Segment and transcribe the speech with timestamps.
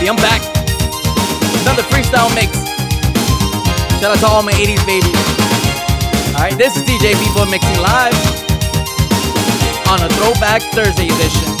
[0.00, 0.08] baby.
[0.08, 0.40] I'm back.
[1.62, 2.56] Another freestyle mix.
[4.00, 6.34] Shout out to all my 80s babies.
[6.34, 8.14] Alright, this is DJ B-Boy mixing live
[9.88, 11.59] on a Throwback Thursday edition.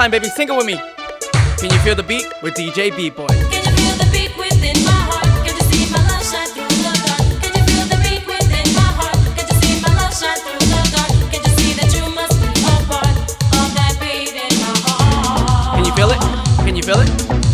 [0.00, 0.28] Time, baby.
[0.30, 0.80] Sing it with me.
[1.58, 3.26] Can you feel the beat with DJ B Boy?
[3.26, 3.36] Can
[15.84, 16.18] you feel it?
[16.64, 17.08] Can you feel it?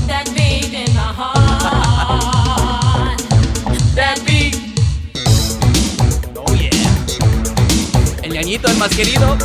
[0.07, 3.19] That beat in my heart.
[3.97, 4.55] that beat.
[6.37, 6.71] Oh yeah.
[8.23, 9.37] El ñañito, el más querido.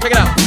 [0.00, 0.41] Check it out.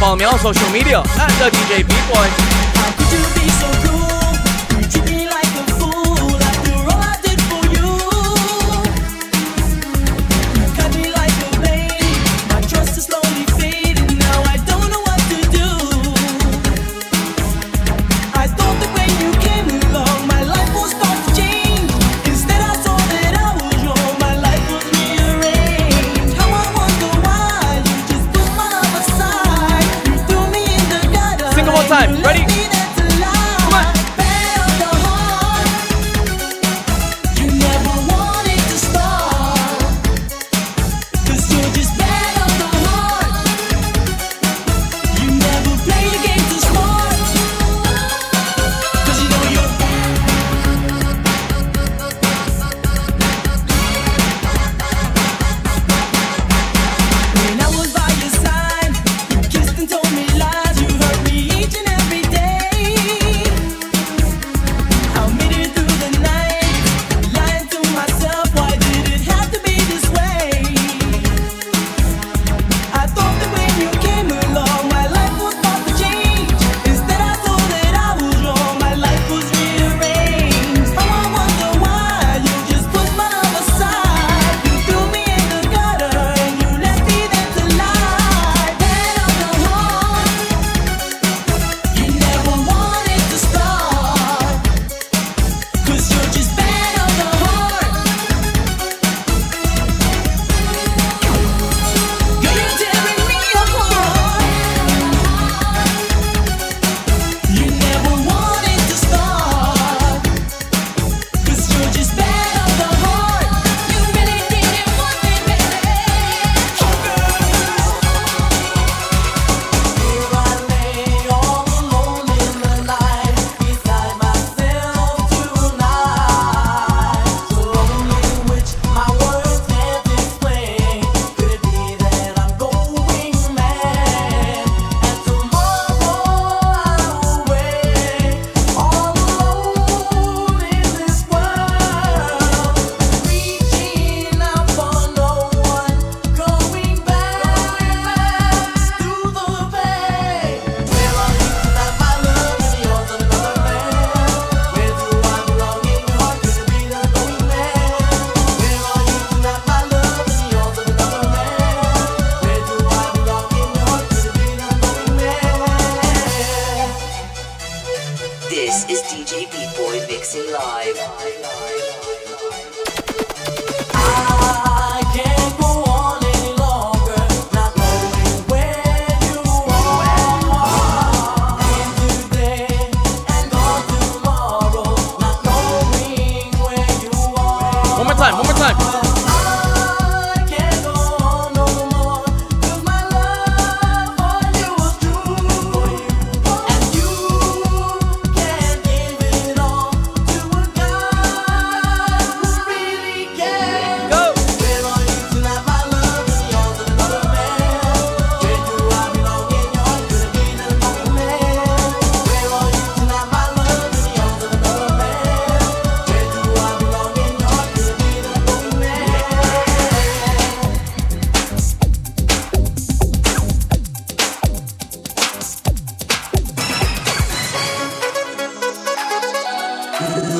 [0.00, 2.49] 扫描 social media at the GJB point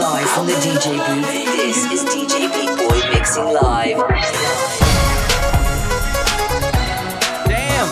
[0.00, 1.26] live from the DJ booth.
[1.57, 3.99] This is DJ Big Boy mixing live.
[7.47, 7.87] Damn!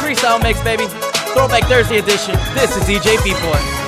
[0.00, 0.86] Freestyle mix, baby.
[1.34, 2.34] Throwback Thursday edition.
[2.54, 3.83] This is DJ Big Boy.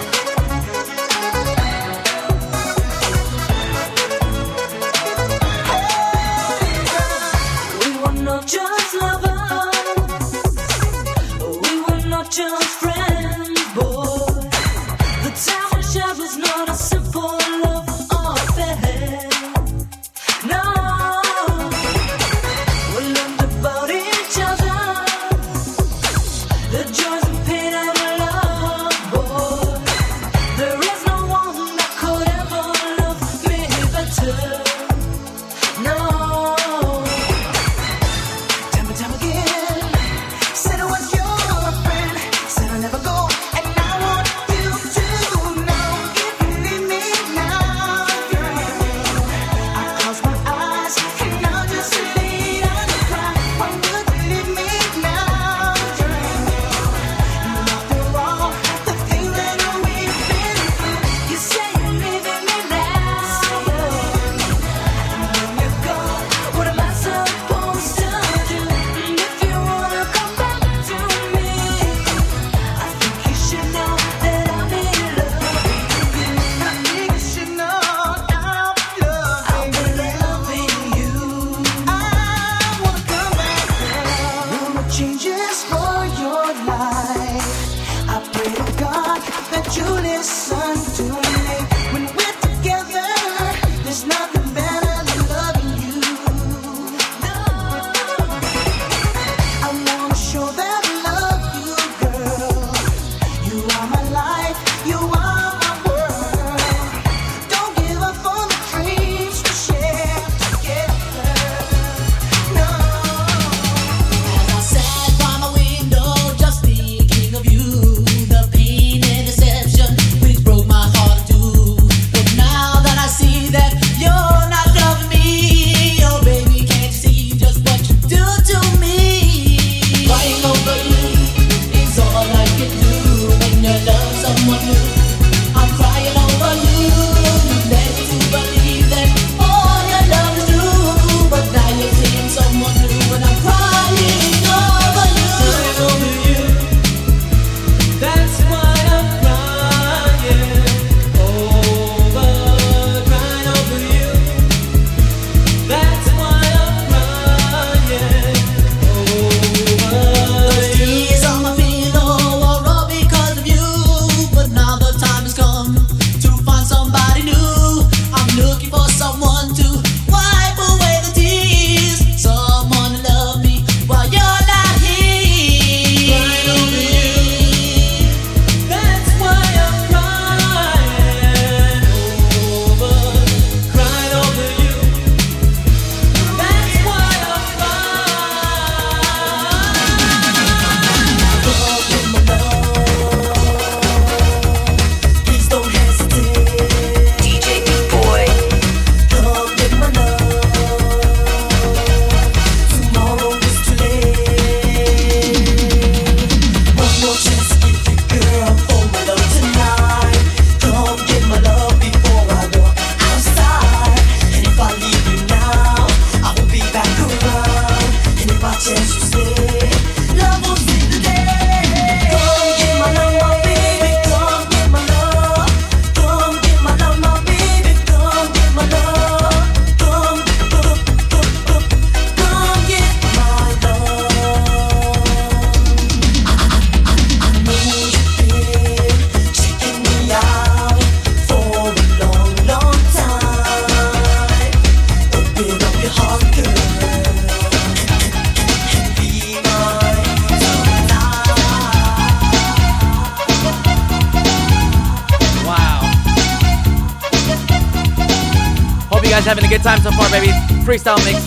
[259.16, 260.28] guys having a good time so far, baby.
[260.60, 261.24] Freestyle Mix,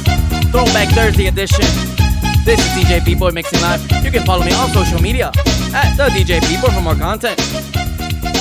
[0.51, 1.65] Throwback Thursday edition.
[2.45, 3.81] This is DJ B-Boy Mixing Live.
[4.03, 5.31] You can follow me on social media
[5.73, 7.41] at the DJ B-Boy for more content.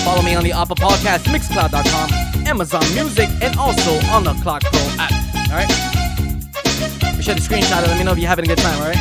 [0.05, 4.81] Follow me on the Apple Podcast, Mixcloud.com, Amazon Music, and also on the Clock Pro
[4.99, 5.13] app.
[5.49, 5.69] Alright?
[7.17, 7.89] Be sure to screenshot it.
[7.89, 9.01] Let me know if you're having a good time, alright?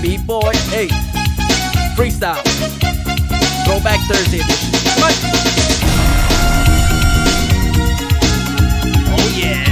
[0.02, 0.88] B-Boy, hey.
[1.94, 2.40] Freestyle.
[3.66, 4.72] Throwback Thursday edition.
[4.94, 5.49] Come on.
[9.36, 9.69] yeah.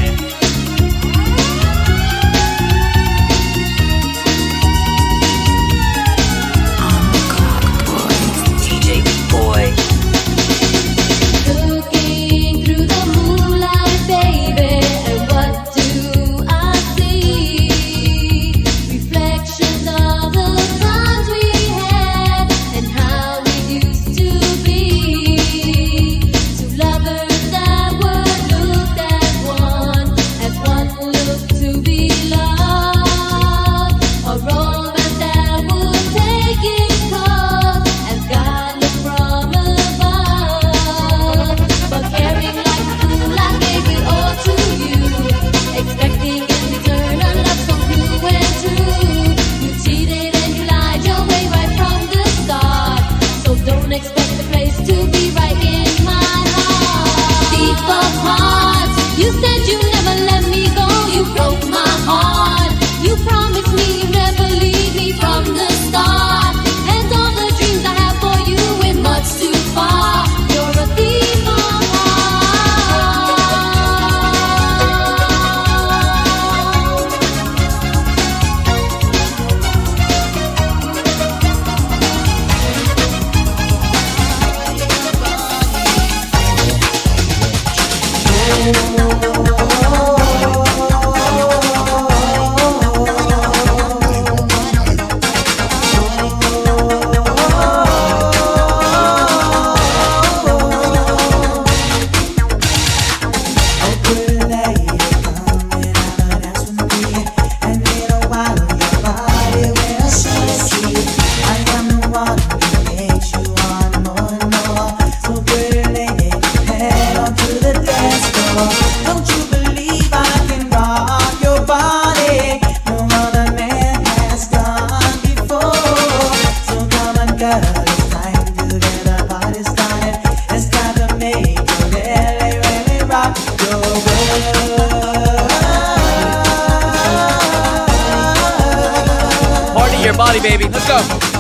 [140.29, 140.69] Body, baby.
[140.69, 141.38] Let's go.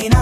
[0.00, 0.21] been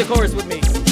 [0.00, 0.89] the chorus with me.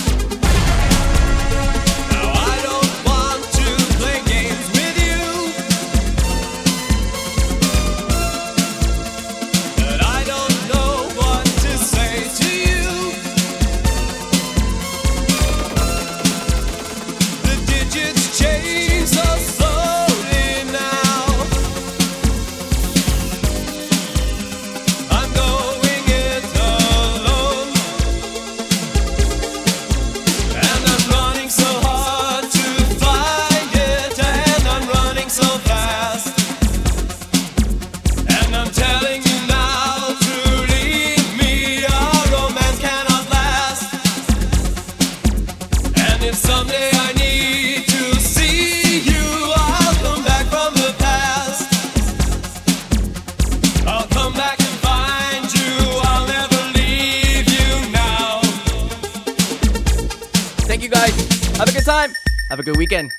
[62.89, 63.13] Weekend.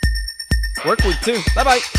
[0.83, 1.39] Work week too.
[1.53, 1.98] Bye bye.